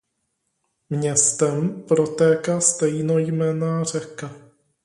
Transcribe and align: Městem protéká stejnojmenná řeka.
Městem 0.89 1.81
protéká 1.83 2.61
stejnojmenná 2.61 3.83
řeka. 3.83 4.31